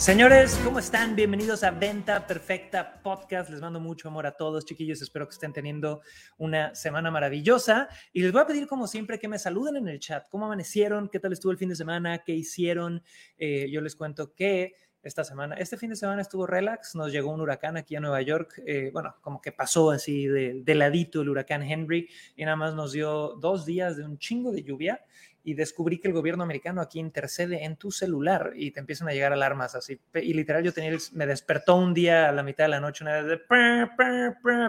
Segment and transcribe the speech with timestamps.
[0.00, 1.14] Señores, ¿cómo están?
[1.14, 3.50] Bienvenidos a Venta Perfecta Podcast.
[3.50, 5.02] Les mando mucho amor a todos, chiquillos.
[5.02, 6.00] Espero que estén teniendo
[6.38, 7.86] una semana maravillosa.
[8.10, 10.26] Y les voy a pedir, como siempre, que me saluden en el chat.
[10.30, 11.10] ¿Cómo amanecieron?
[11.10, 12.16] ¿Qué tal estuvo el fin de semana?
[12.24, 13.02] ¿Qué hicieron?
[13.36, 14.72] Eh, yo les cuento que
[15.02, 16.94] esta semana, este fin de semana estuvo relax.
[16.94, 18.62] Nos llegó un huracán aquí a Nueva York.
[18.64, 22.74] Eh, bueno, como que pasó así de, de ladito el huracán Henry y nada más
[22.74, 25.04] nos dio dos días de un chingo de lluvia
[25.42, 29.12] y descubrí que el gobierno americano aquí intercede en tu celular y te empiezan a
[29.12, 30.00] llegar alarmas así.
[30.14, 33.22] Y literal yo tenía, me despertó un día a la mitad de la noche una
[33.22, 33.40] vez de...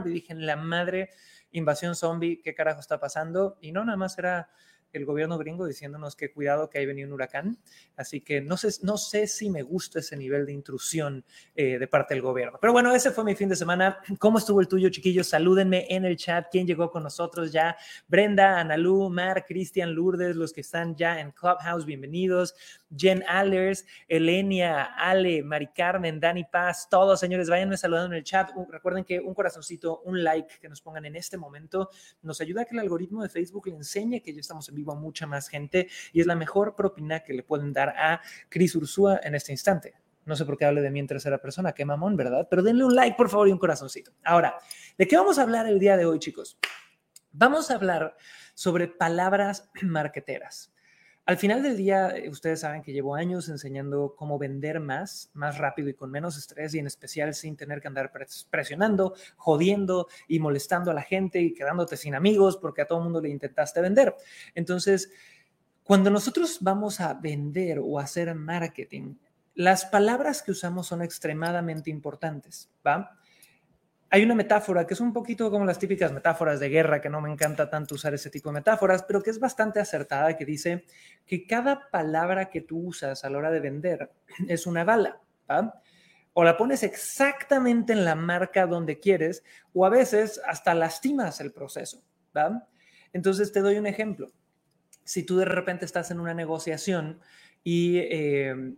[0.05, 1.09] Y dije, la madre,
[1.52, 3.57] invasión zombie, ¿qué carajo está pasando?
[3.61, 4.49] Y no, nada más era
[4.94, 7.58] el gobierno gringo diciéndonos que cuidado que ahí venía un huracán.
[7.95, 11.23] Así que no sé, no sé si me gusta ese nivel de intrusión
[11.56, 12.58] eh, de parte del gobierno.
[12.59, 14.00] Pero bueno, ese fue mi fin de semana.
[14.20, 15.28] ¿Cómo estuvo el tuyo, chiquillos?
[15.28, 16.48] Salúdenme en el chat.
[16.52, 17.75] ¿Quién llegó con nosotros ya?
[18.08, 22.55] Brenda, Analú, Mar, Cristian, Lourdes, los que están ya en Clubhouse, bienvenidos.
[22.95, 28.52] Jen Allers, Elenia, Ale, Mari Carmen, Dani Paz, todos, señores, váyanme saludando en el chat.
[28.70, 31.89] recuerden que un corazoncito, un like que nos pongan en este momento
[32.22, 34.92] nos ayuda a que el algoritmo de Facebook le enseñe que ya estamos en vivo
[34.92, 38.75] a mucha más gente y es la mejor propina que le pueden dar a Cris
[38.75, 39.95] Ursúa en este instante.
[40.26, 42.48] No sé por qué hable de mí en tercera persona, qué mamón, ¿verdad?
[42.50, 44.11] Pero denle un like, por favor, y un corazoncito.
[44.23, 44.58] Ahora,
[44.98, 46.59] ¿de qué vamos a hablar el día de hoy, chicos?
[47.31, 48.16] Vamos a hablar
[48.53, 50.72] sobre palabras marqueteras.
[51.31, 55.57] Al final del día, eh, ustedes saben que llevo años enseñando cómo vender más, más
[55.57, 58.11] rápido y con menos estrés y en especial sin tener que andar
[58.49, 63.05] presionando, jodiendo y molestando a la gente y quedándote sin amigos porque a todo el
[63.05, 64.13] mundo le intentaste vender.
[64.55, 65.09] Entonces,
[65.83, 69.15] cuando nosotros vamos a vender o hacer marketing,
[69.55, 73.17] las palabras que usamos son extremadamente importantes, ¿va?
[74.14, 77.22] Hay una metáfora que es un poquito como las típicas metáforas de guerra, que no
[77.22, 80.83] me encanta tanto usar ese tipo de metáforas, pero que es bastante acertada, que dice
[81.26, 84.11] que cada palabra que tú usas a la hora de vender
[84.50, 85.21] es una bala,
[86.33, 91.54] O la pones exactamente en la marca donde quieres, o a veces hasta lastimas el
[91.54, 92.04] proceso,
[93.14, 94.27] Entonces te doy un ejemplo.
[95.05, 97.21] Si tú de repente estás en una negociación
[97.64, 98.76] y eh,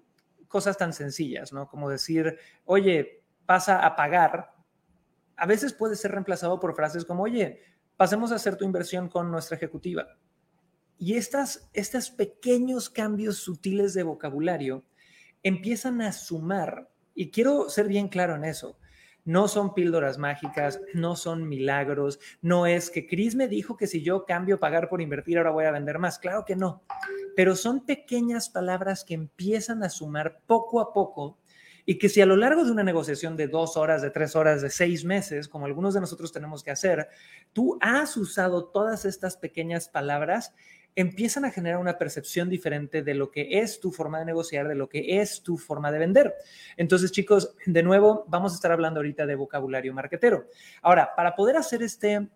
[0.47, 1.67] cosas tan sencillas, ¿no?
[1.67, 4.52] Como decir, oye, pasa a pagar
[5.35, 7.61] a veces puede ser reemplazado por frases como, oye,
[7.97, 10.17] pasemos a hacer tu inversión con nuestra ejecutiva.
[10.97, 14.83] Y estas, estos pequeños cambios sutiles de vocabulario
[15.41, 18.77] empiezan a sumar, y quiero ser bien claro en eso,
[19.25, 24.01] no son píldoras mágicas, no son milagros, no es que Chris me dijo que si
[24.01, 26.83] yo cambio pagar por invertir ahora voy a vender más, claro que no,
[27.35, 31.37] pero son pequeñas palabras que empiezan a sumar poco a poco
[31.85, 34.61] y que si a lo largo de una negociación de dos horas, de tres horas,
[34.61, 37.09] de seis meses, como algunos de nosotros tenemos que hacer,
[37.51, 40.53] tú has usado todas estas pequeñas palabras,
[40.95, 44.75] empiezan a generar una percepción diferente de lo que es tu forma de negociar, de
[44.75, 46.33] lo que es tu forma de vender.
[46.77, 50.47] Entonces, chicos, de nuevo, vamos a estar hablando ahorita de vocabulario marquetero.
[50.81, 52.29] Ahora, para poder hacer este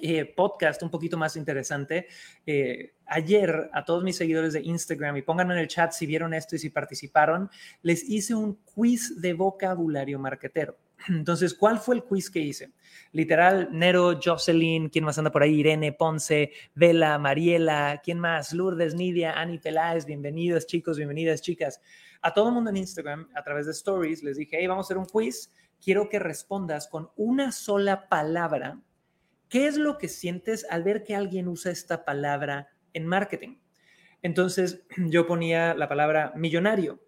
[0.00, 2.06] eh, podcast un poquito más interesante.
[2.46, 6.34] Eh, ayer a todos mis seguidores de Instagram y pongan en el chat si vieron
[6.34, 7.50] esto y si participaron,
[7.82, 10.76] les hice un quiz de vocabulario marquetero.
[11.08, 12.72] Entonces, ¿cuál fue el quiz que hice?
[13.12, 15.60] Literal, Nero, Jocelyn, ¿quién más anda por ahí?
[15.60, 18.52] Irene, Ponce, Vela, Mariela, ¿quién más?
[18.52, 21.80] Lourdes, Nidia, Ani Peláez, bienvenidos chicos, bienvenidas chicas.
[22.20, 24.86] A todo el mundo en Instagram, a través de stories, les dije, hey, vamos a
[24.86, 25.52] hacer un quiz.
[25.82, 28.80] Quiero que respondas con una sola palabra
[29.48, 33.56] ¿Qué es lo que sientes al ver que alguien usa esta palabra en marketing?
[34.22, 37.00] Entonces yo ponía la palabra millonario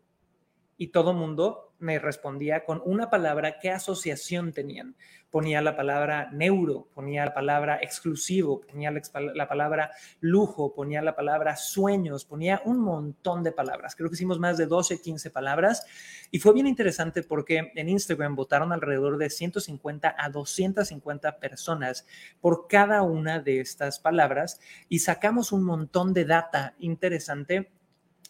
[0.81, 4.97] y todo mundo me respondía con una palabra, qué asociación tenían.
[5.31, 9.91] Ponía la palabra neuro, ponía la palabra exclusivo, ponía la palabra
[10.21, 13.95] lujo, ponía la palabra sueños, ponía un montón de palabras.
[13.95, 15.85] Creo que hicimos más de 12, 15 palabras
[16.31, 22.07] y fue bien interesante porque en Instagram votaron alrededor de 150 a 250 personas
[22.41, 27.71] por cada una de estas palabras y sacamos un montón de data interesante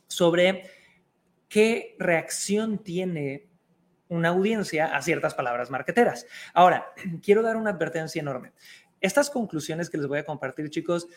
[0.08, 0.79] sobre
[1.50, 3.50] qué reacción tiene
[4.08, 6.26] una audiencia a ciertas palabras marqueteras.
[6.54, 6.86] Ahora,
[7.22, 8.52] quiero dar una advertencia enorme.
[9.02, 11.08] Estas conclusiones que les voy a compartir, chicos,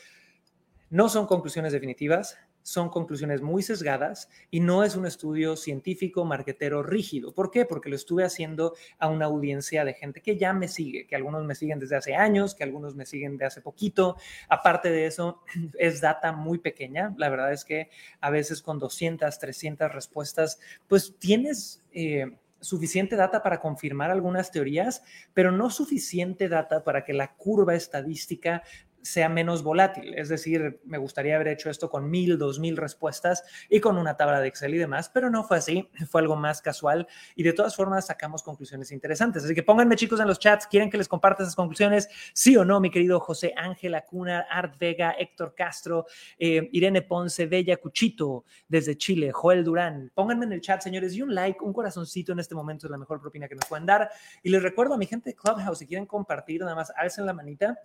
[0.90, 6.82] no son conclusiones definitivas, son conclusiones muy sesgadas y no es un estudio científico, marquetero
[6.82, 7.34] rígido.
[7.34, 7.66] ¿Por qué?
[7.66, 11.46] Porque lo estuve haciendo a una audiencia de gente que ya me sigue, que algunos
[11.46, 14.18] me siguen desde hace años, que algunos me siguen de hace poquito.
[14.50, 15.42] Aparte de eso,
[15.78, 17.14] es data muy pequeña.
[17.18, 17.90] La verdad es que
[18.22, 21.84] a veces con 200, 300 respuestas, pues tienes...
[21.92, 22.32] Eh,
[22.64, 28.64] suficiente data para confirmar algunas teorías, pero no suficiente data para que la curva estadística
[29.04, 30.14] sea menos volátil.
[30.16, 34.16] Es decir, me gustaría haber hecho esto con mil, dos mil respuestas y con una
[34.16, 37.54] tabla de Excel y demás, pero no fue así, fue algo más casual y de
[37.54, 39.44] todas formas sacamos conclusiones interesantes.
[39.44, 42.08] Así que pónganme chicos en los chats, ¿quieren que les comparta esas conclusiones?
[42.34, 46.06] Sí o no, mi querido José Ángel Acuna, Art Vega, Héctor Castro,
[46.40, 50.12] eh, Irene Ponce, Bella Cuchito desde Chile, Joel Durán.
[50.16, 52.98] Pónganme en el chat, señores, y un like, un corazoncito en este momento es la
[52.98, 54.10] mejor propina que nos pueden dar.
[54.42, 57.34] Y les recuerdo a mi gente de Clubhouse, si quieren compartir, nada más alcen la
[57.34, 57.78] manita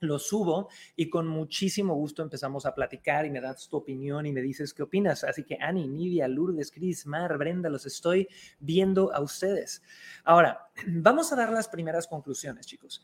[0.00, 4.32] lo subo y con muchísimo gusto empezamos a platicar y me das tu opinión y
[4.32, 5.24] me dices qué opinas.
[5.24, 9.82] Así que Ani, Nidia, Lourdes, Cris, Mar, Brenda, los estoy viendo a ustedes.
[10.24, 13.02] Ahora, vamos a dar las primeras conclusiones, chicos.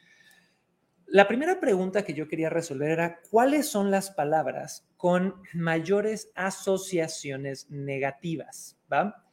[1.08, 7.70] La primera pregunta que yo quería resolver era, ¿cuáles son las palabras con mayores asociaciones
[7.70, 8.76] negativas?
[8.92, 9.24] ¿Va?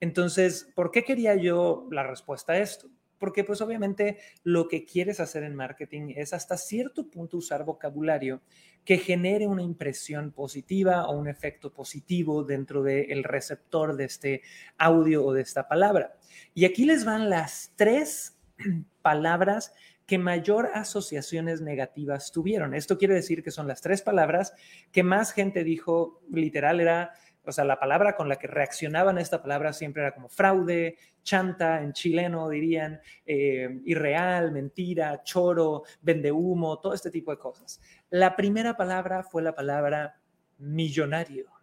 [0.00, 2.88] Entonces, ¿por qué quería yo la respuesta a esto?
[3.22, 8.42] Porque pues obviamente lo que quieres hacer en marketing es hasta cierto punto usar vocabulario
[8.84, 14.42] que genere una impresión positiva o un efecto positivo dentro del receptor de este
[14.76, 16.16] audio o de esta palabra.
[16.52, 18.40] Y aquí les van las tres
[19.02, 19.72] palabras
[20.04, 22.74] que mayor asociaciones negativas tuvieron.
[22.74, 24.52] Esto quiere decir que son las tres palabras
[24.90, 27.12] que más gente dijo, literal, era
[27.44, 30.96] o sea, la palabra con la que reaccionaban a esta palabra siempre era como fraude,
[31.22, 37.80] chanta, en chileno dirían, eh, irreal, mentira, choro, vende humo, todo este tipo de cosas.
[38.10, 40.20] La primera palabra fue la palabra
[40.58, 41.61] millonario.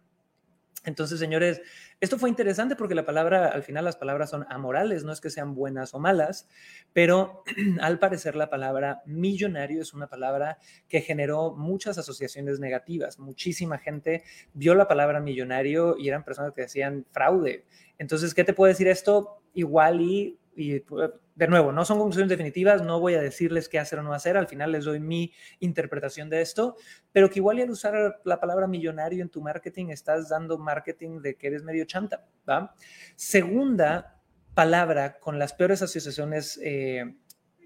[0.84, 1.60] Entonces, señores,
[2.00, 5.28] esto fue interesante porque la palabra, al final las palabras son amorales, no es que
[5.28, 6.48] sean buenas o malas,
[6.92, 7.44] pero
[7.80, 13.18] al parecer la palabra millonario es una palabra que generó muchas asociaciones negativas.
[13.18, 14.22] Muchísima gente
[14.54, 17.64] vio la palabra millonario y eran personas que decían fraude.
[17.98, 19.42] Entonces, ¿qué te puede decir esto?
[19.52, 21.10] Igual y y pues,
[21.40, 24.36] de nuevo, no son conclusiones definitivas, no voy a decirles qué hacer o no hacer,
[24.36, 26.76] al final les doy mi interpretación de esto,
[27.12, 31.36] pero que igual al usar la palabra millonario en tu marketing estás dando marketing de
[31.36, 32.74] que eres medio chanta, ¿va?
[33.16, 34.20] Segunda
[34.52, 37.16] palabra con las peores asociaciones eh,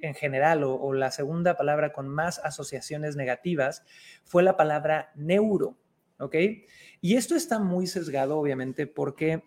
[0.00, 3.82] en general o, o la segunda palabra con más asociaciones negativas
[4.23, 5.76] fue la palabra neuro,
[6.21, 6.37] ¿ok?
[7.00, 9.43] Y esto está muy sesgado, obviamente, porque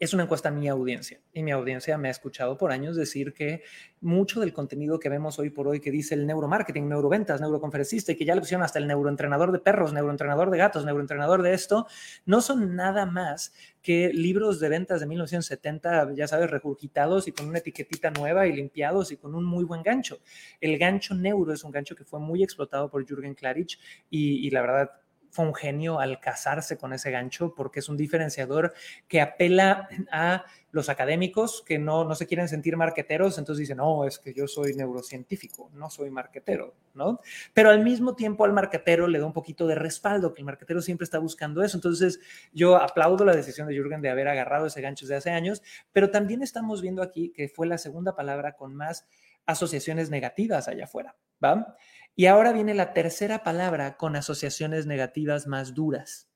[0.00, 3.34] es una encuesta a mi audiencia y mi audiencia me ha escuchado por años decir
[3.34, 3.62] que
[4.00, 8.16] mucho del contenido que vemos hoy por hoy que dice el neuromarketing, neuroventas, neuroconferencista y
[8.16, 11.86] que ya le pusieron hasta el neuroentrenador de perros, neuroentrenador de gatos, neuroentrenador de esto,
[12.24, 13.52] no son nada más
[13.82, 18.54] que libros de ventas de 1970, ya sabes, regurgitados y con una etiquetita nueva y
[18.54, 20.20] limpiados y con un muy buen gancho.
[20.62, 24.50] El gancho neuro es un gancho que fue muy explotado por Jürgen Klarich y, y
[24.50, 24.90] la verdad
[25.30, 28.74] fue un genio al casarse con ese gancho porque es un diferenciador
[29.08, 34.04] que apela a los académicos que no, no se quieren sentir marqueteros, entonces dicen, no,
[34.04, 37.20] es que yo soy neurocientífico, no soy marquetero, ¿no?
[37.52, 40.80] Pero al mismo tiempo al marquetero le da un poquito de respaldo, que el marquetero
[40.80, 41.76] siempre está buscando eso.
[41.76, 42.20] Entonces
[42.52, 45.62] yo aplaudo la decisión de Jürgen de haber agarrado ese gancho desde hace años,
[45.92, 49.06] pero también estamos viendo aquí que fue la segunda palabra con más
[49.46, 51.76] asociaciones negativas allá afuera, ¿va?
[52.20, 56.28] Y ahora viene la tercera palabra con asociaciones negativas más duras,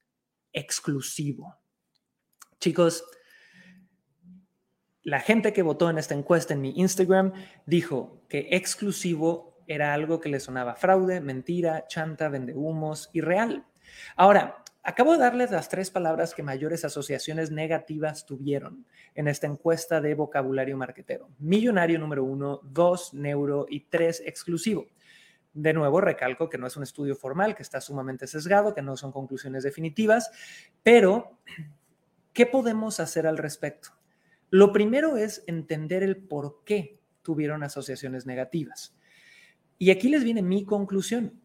[0.51, 1.59] exclusivo.
[2.59, 3.05] Chicos,
[5.03, 7.33] la gente que votó en esta encuesta en mi Instagram
[7.67, 13.67] dijo que exclusivo era algo que le sonaba fraude, mentira, chanta, vendehumos y real.
[14.15, 20.01] Ahora, acabo de darles las tres palabras que mayores asociaciones negativas tuvieron en esta encuesta
[20.01, 21.29] de vocabulario marquetero.
[21.37, 24.87] Millonario número uno, dos, neuro y tres, exclusivo.
[25.55, 28.97] De nuevo, recalco que no es un estudio formal, que está sumamente sesgado, que no
[28.97, 30.29] son conclusiones definitivas,
[30.83, 31.39] pero
[32.33, 33.91] ¿qué podemos hacer al respecto?
[34.49, 38.97] Lo primero es entender el por qué tuvieron asociaciones negativas.
[39.77, 41.39] Y aquí les viene mi conclusión.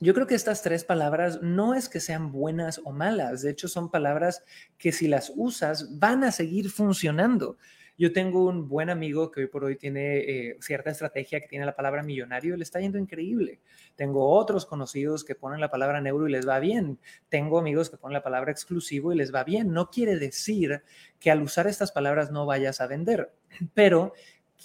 [0.00, 3.68] Yo creo que estas tres palabras no es que sean buenas o malas, de hecho
[3.68, 4.42] son palabras
[4.78, 7.58] que si las usas van a seguir funcionando.
[7.96, 11.64] Yo tengo un buen amigo que hoy por hoy tiene eh, cierta estrategia que tiene
[11.64, 13.60] la palabra millonario le está yendo increíble.
[13.94, 16.98] Tengo otros conocidos que ponen la palabra neuro y les va bien.
[17.28, 19.72] Tengo amigos que ponen la palabra exclusivo y les va bien.
[19.72, 20.82] No quiere decir
[21.20, 23.32] que al usar estas palabras no vayas a vender,
[23.74, 24.12] pero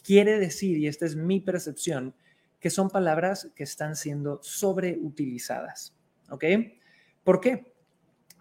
[0.03, 2.15] quiere decir, y esta es mi percepción,
[2.59, 5.95] que son palabras que están siendo sobreutilizadas.
[6.31, 6.45] ¿Ok?
[7.23, 7.73] ¿Por qué?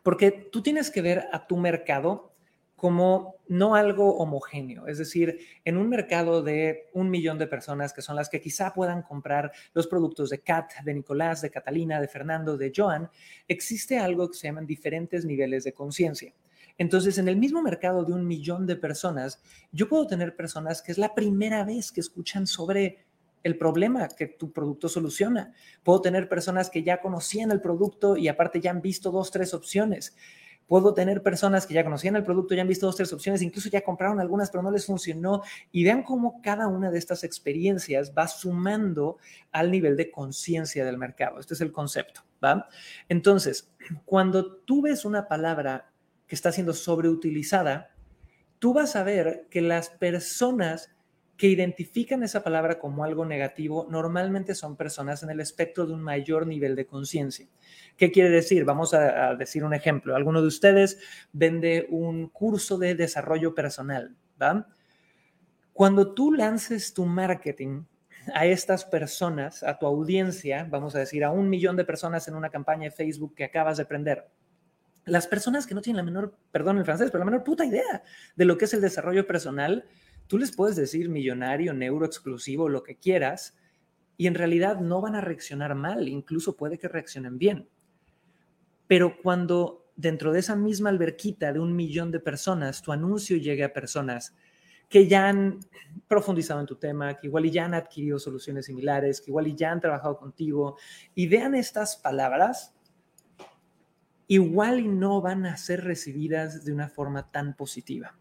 [0.02, 2.32] Porque tú tienes que ver a tu mercado
[2.78, 8.02] como no algo homogéneo, es decir, en un mercado de un millón de personas que
[8.02, 12.06] son las que quizá puedan comprar los productos de Kat, de Nicolás, de Catalina, de
[12.06, 13.10] Fernando, de Joan,
[13.48, 16.32] existe algo que se llaman diferentes niveles de conciencia.
[16.78, 19.42] Entonces, en el mismo mercado de un millón de personas,
[19.72, 23.04] yo puedo tener personas que es la primera vez que escuchan sobre
[23.42, 25.52] el problema que tu producto soluciona.
[25.82, 29.52] Puedo tener personas que ya conocían el producto y aparte ya han visto dos, tres
[29.52, 30.14] opciones.
[30.68, 33.70] Puedo tener personas que ya conocían el producto, ya han visto dos, tres opciones, incluso
[33.70, 35.42] ya compraron algunas, pero no les funcionó.
[35.72, 39.16] Y vean cómo cada una de estas experiencias va sumando
[39.50, 41.40] al nivel de conciencia del mercado.
[41.40, 42.68] Este es el concepto, ¿va?
[43.08, 43.72] Entonces,
[44.04, 45.90] cuando tú ves una palabra
[46.26, 47.90] que está siendo sobreutilizada,
[48.58, 50.90] tú vas a ver que las personas
[51.38, 56.02] que identifican esa palabra como algo negativo normalmente son personas en el espectro de un
[56.02, 57.46] mayor nivel de conciencia.
[57.96, 58.64] ¿Qué quiere decir?
[58.64, 60.16] Vamos a, decir un ejemplo.
[60.16, 60.98] Alguno de ustedes
[61.32, 64.16] vende un curso de desarrollo personal.
[65.72, 67.84] Cuando tú lances tu marketing
[68.34, 72.34] a estas personas, a tu audiencia, vamos a decir a un millón de personas en
[72.34, 74.26] una campaña de Facebook que acabas de prender,
[75.04, 78.02] las personas que no tienen la menor, perdón el francés, pero la menor puta idea
[78.36, 79.84] de lo que es el desarrollo personal,
[80.28, 83.56] tú les puedes decir millonario, neuro exclusivo, lo que quieras,
[84.16, 87.68] y en realidad no van a reaccionar mal, incluso puede que reaccionen bien.
[88.86, 93.64] Pero cuando dentro de esa misma alberquita de un millón de personas, tu anuncio llegue
[93.64, 94.34] a personas
[94.88, 95.60] que ya han
[96.06, 99.54] profundizado en tu tema, que igual y ya han adquirido soluciones similares, que igual y
[99.54, 100.78] ya han trabajado contigo,
[101.14, 102.74] y vean estas palabras,
[104.28, 108.18] igual y no van a ser recibidas de una forma tan positiva.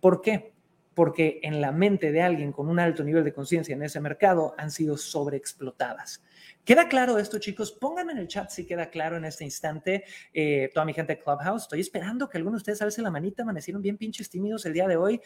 [0.00, 0.52] ¿Por qué?
[0.94, 4.54] Porque en la mente de alguien con un alto nivel de conciencia en ese mercado
[4.58, 6.22] han sido sobreexplotadas.
[6.64, 7.72] ¿Queda claro esto, chicos?
[7.72, 10.04] Pónganme en el chat si queda claro en este instante.
[10.32, 13.42] Eh, toda mi gente de Clubhouse, estoy esperando que algunos de ustedes alcen la manita.
[13.42, 15.20] Amanecieron bien pinches tímidos el día de hoy.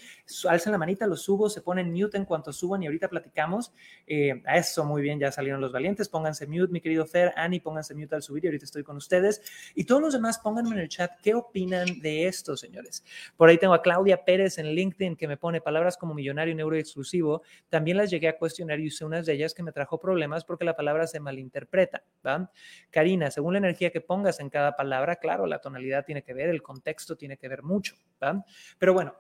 [0.48, 3.72] Alcen la manita, los subo, se ponen mute en cuanto suban y ahorita platicamos.
[4.06, 6.08] Eh, a eso, muy bien, ya salieron los valientes.
[6.08, 9.42] Pónganse mute, mi querido Fer, Annie, pónganse mute al subir y ahorita estoy con ustedes.
[9.74, 13.04] Y todos los demás, pónganme en el chat qué opinan de esto, señores.
[13.36, 16.78] Por ahí tengo a Claudia Pérez en LinkedIn que me pone palabras como millonario y
[16.78, 17.42] exclusivo.
[17.68, 20.64] También las llegué a cuestionar y usé unas de ellas que me trajo problemas porque
[20.64, 22.04] la palabra se malinterpreta.
[22.24, 22.50] ¿va?
[22.90, 26.48] Karina, según la energía que pongas en cada palabra, claro, la tonalidad tiene que ver,
[26.48, 27.96] el contexto tiene que ver mucho.
[28.22, 28.44] ¿va?
[28.78, 29.16] Pero bueno,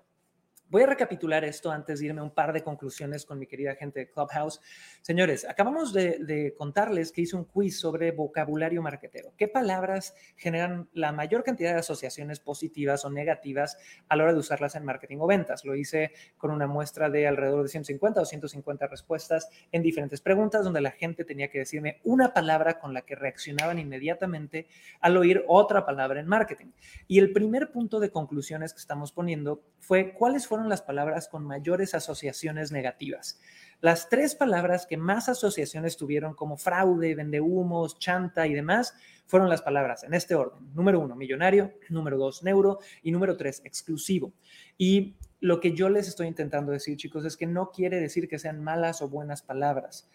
[0.70, 3.76] Voy a recapitular esto antes de irme a un par de conclusiones con mi querida
[3.76, 4.60] gente de Clubhouse.
[5.02, 9.34] Señores, acabamos de, contarles que hice un quiz sobre vocabulario marketero.
[9.36, 13.76] ¿Qué palabras generan la mayor cantidad de asociaciones positivas o negativas
[14.08, 15.64] a la hora de usarlas en marketing o ventas?
[15.64, 20.64] Lo hice con una muestra de alrededor de 150 o 150 respuestas en diferentes preguntas
[20.64, 24.66] donde la gente tenía que decirme una palabra con la que reaccionaban inmediatamente
[25.00, 26.72] al oír otra palabra en marketing.
[27.06, 31.44] Y el primer punto de conclusiones que estamos poniendo fue cuáles fueron las palabras con
[31.44, 33.40] mayores asociaciones negativas.
[33.80, 38.94] Las tres palabras que más asociaciones tuvieron como fraude, vendehumos, chanta y demás
[39.26, 40.72] fueron las palabras en este orden.
[40.74, 41.72] Número uno, millonario.
[41.90, 42.78] Número dos, neuro.
[43.02, 44.32] Y número tres, exclusivo.
[44.78, 48.38] Y lo que yo les estoy intentando decir, chicos, es que no quiere decir que
[48.38, 50.08] sean malas o buenas palabras,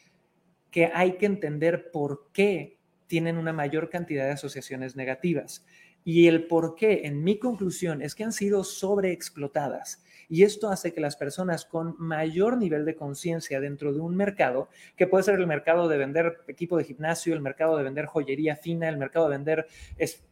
[0.72, 5.66] que hay que entender por qué tienen una mayor cantidad de asociaciones negativas.
[6.04, 10.04] Y el por qué, en mi conclusión, es que han sido sobreexplotadas.
[10.30, 14.70] Y esto hace que las personas con mayor nivel de conciencia dentro de un mercado,
[14.96, 18.56] que puede ser el mercado de vender equipo de gimnasio, el mercado de vender joyería
[18.56, 19.68] fina, el mercado de vender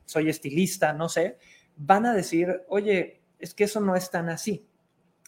[0.06, 1.40] soy estilista, no sé,
[1.76, 4.68] van a decir, oye, es que eso no es tan así.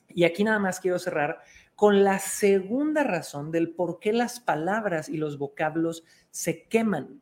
[0.07, 1.39] Y aquí nada más quiero cerrar
[1.75, 7.21] con la segunda razón del por qué las palabras y los vocablos se queman.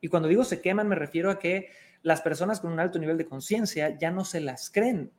[0.00, 1.70] Y cuando digo se queman me refiero a que
[2.02, 5.10] las personas con un alto nivel de conciencia ya no se las creen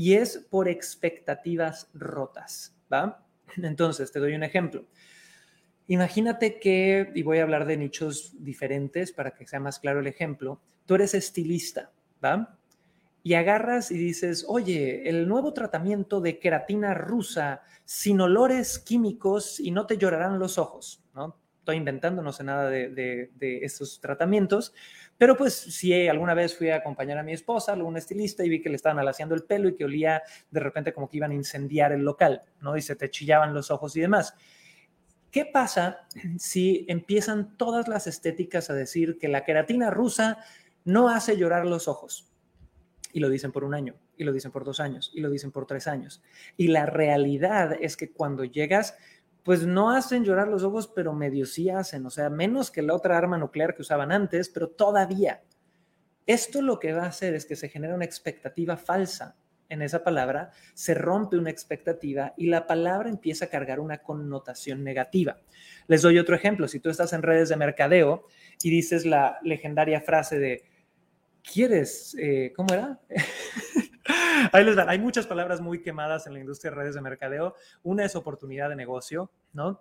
[0.00, 3.22] y es por expectativas rotas, ¿va?
[3.62, 4.86] Entonces, te doy un ejemplo.
[5.88, 10.06] Imagínate que, y voy a hablar de nichos diferentes para que sea más claro el
[10.06, 11.92] ejemplo, tú eres estilista,
[12.24, 12.58] ¿va?
[13.22, 19.70] Y agarras y dices, oye, el nuevo tratamiento de queratina rusa sin olores químicos y
[19.70, 21.36] no te llorarán los ojos, ¿no?
[21.58, 24.72] Estoy inventando, no sé nada de, de, de estos tratamientos,
[25.20, 28.48] pero pues si alguna vez fui a acompañar a mi esposa, a un estilista, y
[28.48, 31.32] vi que le estaban alaciando el pelo y que olía de repente como que iban
[31.32, 32.74] a incendiar el local, ¿no?
[32.74, 34.34] Y se te chillaban los ojos y demás.
[35.30, 36.06] ¿Qué pasa
[36.38, 40.38] si empiezan todas las estéticas a decir que la queratina rusa
[40.86, 42.32] no hace llorar los ojos?
[43.12, 45.52] Y lo dicen por un año, y lo dicen por dos años, y lo dicen
[45.52, 46.22] por tres años.
[46.56, 48.96] Y la realidad es que cuando llegas
[49.44, 52.94] pues no hacen llorar los ojos, pero medio sí hacen, o sea, menos que la
[52.94, 55.42] otra arma nuclear que usaban antes, pero todavía.
[56.26, 59.36] Esto lo que va a hacer es que se genera una expectativa falsa
[59.70, 64.84] en esa palabra, se rompe una expectativa y la palabra empieza a cargar una connotación
[64.84, 65.40] negativa.
[65.86, 66.68] Les doy otro ejemplo.
[66.68, 68.26] Si tú estás en redes de mercadeo
[68.62, 70.64] y dices la legendaria frase de,
[71.42, 72.16] ¿quieres?
[72.18, 73.00] Eh, ¿Cómo era?
[74.52, 74.88] Ahí les dan.
[74.88, 77.54] Hay muchas palabras muy quemadas en la industria de redes de mercadeo.
[77.82, 79.80] Una es oportunidad de negocio, ¿no?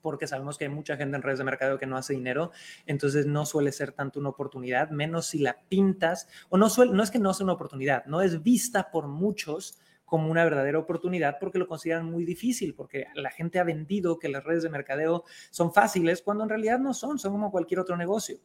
[0.00, 2.50] porque sabemos que hay mucha gente en redes de mercadeo que no hace dinero,
[2.84, 7.02] entonces no suele ser tanto una oportunidad, menos si la pintas, o no, suele, no
[7.02, 11.38] es que no sea una oportunidad, no es vista por muchos como una verdadera oportunidad
[11.40, 15.24] porque lo consideran muy difícil, porque la gente ha vendido que las redes de mercadeo
[15.50, 18.38] son fáciles cuando en realidad no son, son como cualquier otro negocio.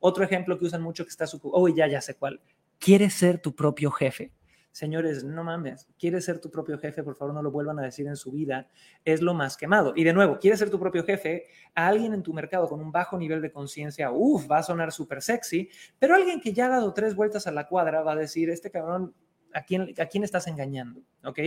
[0.00, 1.40] Otro ejemplo que usan mucho que está su...
[1.44, 2.40] Oh, ya, ya sé cuál.
[2.78, 4.32] Quieres ser tu propio jefe.
[4.74, 8.08] Señores, no mames, quieres ser tu propio jefe, por favor no lo vuelvan a decir
[8.08, 8.68] en su vida,
[9.04, 9.92] es lo más quemado.
[9.94, 11.44] Y de nuevo, quieres ser tu propio jefe,
[11.76, 14.90] a alguien en tu mercado con un bajo nivel de conciencia, uff, va a sonar
[14.90, 18.16] súper sexy, pero alguien que ya ha dado tres vueltas a la cuadra va a
[18.16, 19.14] decir, este cabrón
[19.54, 21.00] ¿A quién, ¿A quién estás engañando?
[21.22, 21.38] ¿Ok?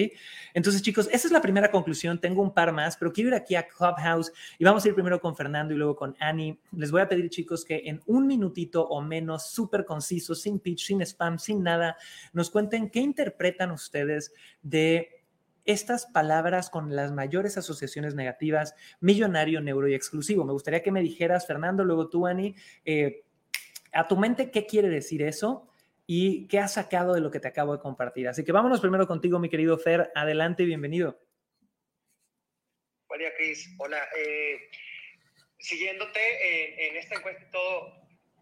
[0.53, 2.19] Entonces, chicos, esa es la primera conclusión.
[2.19, 5.19] Tengo un par más, pero quiero ir aquí a Clubhouse y vamos a ir primero
[5.19, 6.59] con Fernando y luego con Annie.
[6.71, 10.85] Les voy a pedir, chicos, que en un minutito o menos, súper conciso, sin pitch,
[10.87, 11.97] sin spam, sin nada,
[12.33, 15.09] nos cuenten qué interpretan ustedes de
[15.65, 20.45] estas palabras con las mayores asociaciones negativas, millonario, neuro y exclusivo.
[20.45, 23.25] Me gustaría que me dijeras, Fernando, luego tú, Annie, eh,
[23.91, 25.67] a tu mente, ¿qué quiere decir eso?
[26.07, 28.29] Y qué has sacado de lo que te acabo de compartir.
[28.29, 30.09] Así que vámonos primero contigo, mi querido Fer.
[30.15, 31.19] Adelante y bienvenido.
[33.17, 33.75] Día, Cris.
[33.79, 34.07] Hola.
[34.15, 34.69] Eh,
[35.57, 37.93] siguiéndote en, esta encuesta y todo,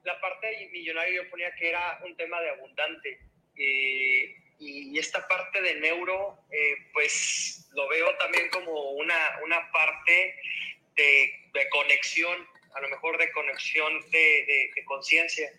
[0.04, 3.20] la parte de millonario yo ponía que era un tema de abundante.
[3.58, 10.36] Eh, y esta parte de neuro, eh, pues lo veo también como una, una parte
[10.96, 15.50] de, de conexión, a lo mejor de conexión de, de conciencia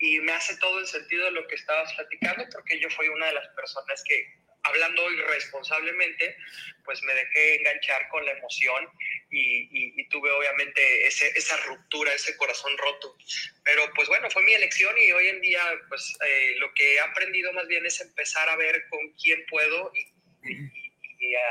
[0.00, 3.26] y me hace todo el sentido de lo que estabas platicando, porque yo fui una
[3.26, 6.36] de las personas que, hablando irresponsablemente,
[6.86, 8.88] pues me dejé enganchar con la emoción
[9.30, 13.16] y, tuve obviamente ese, esa ruptura, ese corazón roto.
[13.62, 17.00] Pero pues bueno, fue mi elección y hoy en día pues eh, lo que he
[17.00, 20.10] aprendido más bien es empezar a ver con quién puedo y,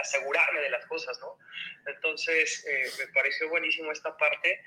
[0.02, 1.38] asegurarme de las cosas, ¿no?
[1.86, 4.60] Entonces eh, me pareció buenísimo esta parte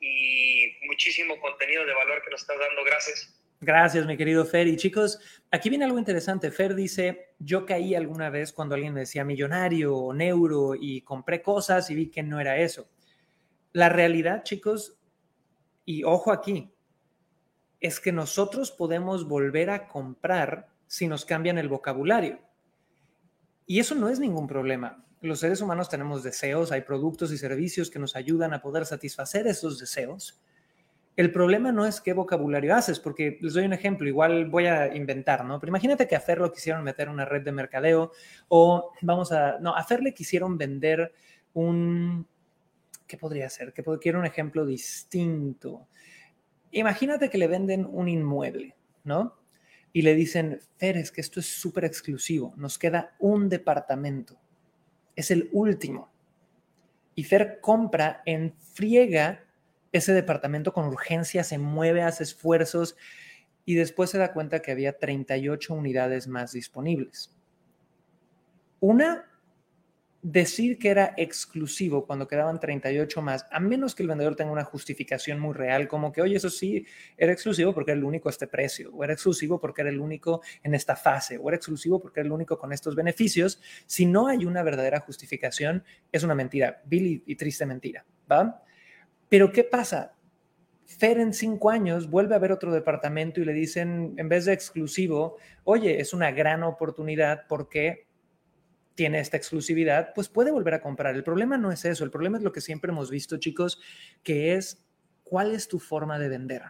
[0.00, 2.84] y muchísimo contenido de valor que nos estás dando.
[2.84, 3.34] Gracias.
[3.60, 4.68] Gracias, mi querido Fer.
[4.68, 5.18] Y chicos,
[5.50, 6.50] aquí viene algo interesante.
[6.50, 11.42] Fer dice, yo caí alguna vez cuando alguien me decía millonario o neuro y compré
[11.42, 12.88] cosas y vi que no era eso.
[13.72, 14.98] La realidad, chicos,
[15.84, 16.72] y ojo aquí,
[17.80, 22.40] es que nosotros podemos volver a comprar si nos cambian el vocabulario.
[23.66, 27.90] Y eso no es ningún problema los seres humanos tenemos deseos, hay productos y servicios
[27.90, 30.40] que nos ayudan a poder satisfacer esos deseos.
[31.16, 34.94] El problema no es qué vocabulario haces, porque les doy un ejemplo, igual voy a
[34.94, 35.58] inventar, ¿no?
[35.58, 38.12] Pero imagínate que a Fer lo quisieron meter una red de mercadeo
[38.46, 41.12] o vamos a, no, a Fer le quisieron vender
[41.54, 42.24] un,
[43.08, 43.72] ¿qué podría ser?
[43.72, 45.88] Que quiero un ejemplo distinto.
[46.70, 49.40] Imagínate que le venden un inmueble, ¿no?
[49.92, 54.38] Y le dicen, Fer, es que esto es súper exclusivo, nos queda un departamento
[55.18, 56.08] es el último.
[57.16, 59.44] Y Fer compra en friega
[59.90, 62.96] ese departamento con urgencia, se mueve, hace esfuerzos
[63.64, 67.36] y después se da cuenta que había 38 unidades más disponibles.
[68.78, 69.27] Una
[70.22, 74.64] decir que era exclusivo cuando quedaban 38 más, a menos que el vendedor tenga una
[74.64, 76.84] justificación muy real, como que, oye, eso sí,
[77.16, 80.00] era exclusivo porque era el único a este precio, o era exclusivo porque era el
[80.00, 84.06] único en esta fase, o era exclusivo porque era el único con estos beneficios, si
[84.06, 88.62] no hay una verdadera justificación, es una mentira, vil y, triste mentira, ¿va?
[89.28, 90.14] Pero ¿qué pasa?
[90.84, 94.54] Fer en cinco años vuelve a ver otro departamento y le dicen, en vez de
[94.54, 98.07] exclusivo, oye, es una gran oportunidad porque
[98.98, 101.14] tiene esta exclusividad, pues puede volver a comprar.
[101.14, 103.80] El problema no es eso, el problema es lo que siempre hemos visto, chicos,
[104.24, 104.84] que es
[105.22, 106.62] cuál es tu forma de vender.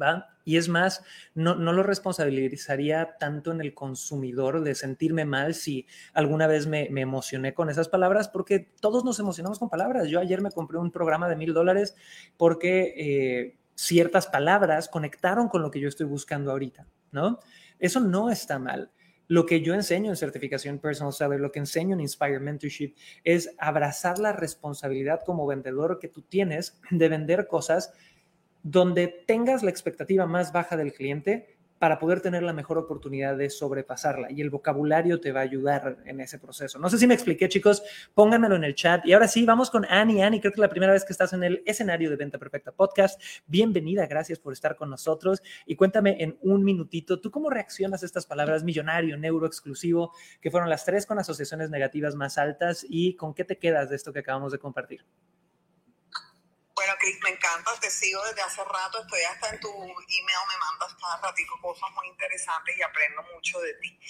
[0.00, 0.28] ¿Va?
[0.44, 1.02] Y es más,
[1.34, 6.84] no, no lo responsabilizaría tanto en el consumidor de sentirme mal si alguna vez me,
[6.84, 10.06] emocioné con esas palabras, porque todos nos emocionamos con palabras.
[10.06, 11.96] Yo ayer me compré un programa de mil dólares
[12.36, 17.40] porque eh, ciertas palabras conectaron con lo que yo estoy buscando ahorita, ¿no?
[17.80, 18.92] Eso no está mal.
[19.28, 23.54] Lo que yo enseño en certificación personal seller, lo que enseño en Inspire Mentorship es
[23.58, 27.92] abrazar la responsabilidad como vendedor que tú tienes de vender cosas
[28.62, 33.50] donde tengas la expectativa más baja del cliente, para poder tener la mejor oportunidad de
[33.50, 34.30] sobrepasarla.
[34.30, 36.78] Y el vocabulario te va a ayudar en ese proceso.
[36.78, 37.82] No sé si me expliqué, chicos,
[38.14, 39.06] pónganmelo en el chat.
[39.06, 40.22] Y ahora sí, vamos con Annie.
[40.22, 42.72] Annie, creo que es la primera vez que estás en el escenario de Venta Perfecta
[42.72, 43.20] Podcast.
[43.46, 45.42] Bienvenida, gracias por estar con nosotros.
[45.66, 50.50] Y cuéntame en un minutito, ¿tú cómo reaccionas a estas palabras millonario, neuro, exclusivo, que
[50.50, 52.84] fueron las tres con asociaciones negativas más altas?
[52.88, 55.04] ¿Y con qué te quedas de esto que acabamos de compartir?
[56.88, 60.56] Bueno, Cris, me encanta, te sigo desde hace rato, estoy hasta en tu email, me
[60.56, 64.00] mandas cada ratico cosas muy interesantes y aprendo mucho de ti.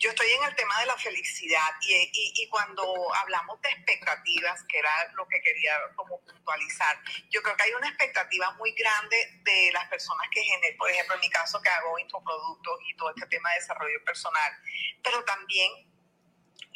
[0.00, 4.80] Yo estoy en el tema de la felicidad y, y, cuando hablamos de expectativas, que
[4.80, 9.70] era lo que quería como puntualizar, yo creo que hay una expectativa muy grande de
[9.72, 13.28] las personas que generan, por ejemplo, en mi caso que hago infoproductos y todo este
[13.28, 14.52] tema de desarrollo personal,
[15.02, 15.72] pero también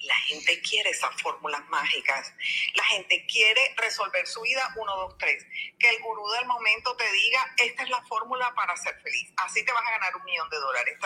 [0.02, 2.32] la gente quiere esas fórmulas mágicas.
[2.74, 5.46] La gente quiere resolver su vida 1, 2, 3.
[5.78, 9.32] Que el gurú del momento te diga, esta es la fórmula para ser feliz.
[9.36, 10.98] Así te vas a ganar un millón de dólares.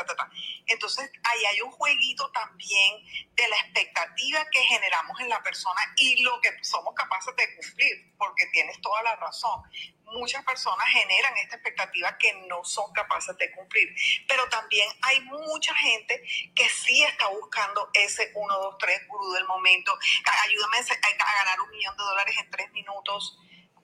[0.67, 3.05] Entonces, ahí hay un jueguito también
[3.35, 8.13] de la expectativa que generamos en la persona y lo que somos capaces de cumplir,
[8.17, 9.63] porque tienes toda la razón
[10.05, 13.95] muchas personas generan esta expectativa que no son capaces de cumplir.
[14.29, 16.23] Pero también hay mucha gente
[16.55, 19.97] que sí está buscando ese 1, 2, 3 gurú del momento.
[20.45, 23.39] Ayúdame a ganar un millón de dólares en tres minutos.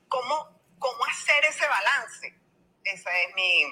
[0.09, 2.35] ¿Cómo, cómo hacer ese balance?
[2.85, 3.65] Esa es mi,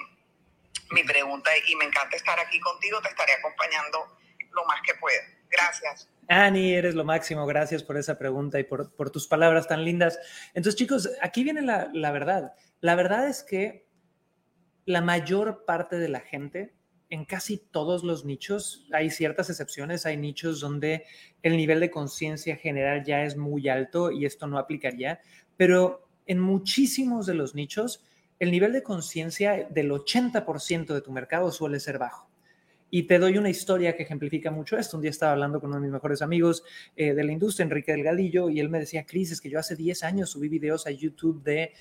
[0.91, 3.01] mi pregunta y me encanta estar aquí contigo.
[3.01, 4.17] Te estaré acompañando
[4.51, 5.38] lo más que pueda.
[5.49, 6.09] Gracias.
[6.27, 7.45] Ani, eres lo máximo.
[7.45, 10.19] Gracias por esa pregunta y por, tus palabras tan lindas.
[10.53, 12.53] Entonces, chicos, aquí viene la, la, verdad.
[12.81, 13.87] La verdad es que
[14.85, 16.75] la mayor parte de la gente,
[17.09, 21.05] en casi todos los nichos, hay ciertas excepciones, hay nichos donde
[21.41, 25.19] el nivel de conciencia general ya es muy alto y esto no aplicaría,
[25.57, 28.03] pero en muchísimos de los nichos,
[28.37, 32.28] el nivel de conciencia del 80% de tu mercado suele ser bajo.
[32.91, 34.97] Y te doy una historia que ejemplifica mucho esto.
[34.97, 36.63] Un día estaba hablando con uno de mis mejores amigos
[36.95, 39.75] eh, de la industria, Enrique Delgadillo, y él me decía, Cris, es que yo hace
[39.75, 41.73] 10 años subí videos a YouTube de